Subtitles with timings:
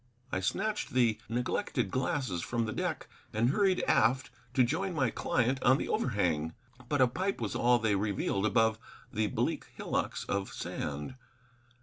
[0.31, 5.61] I snatched the neglected glasses from the deck and hurried aft to join my client
[5.61, 6.55] on the overhang,
[6.89, 8.79] but a pipe was all they revealed above
[9.13, 11.17] the bleak hillocks of sand.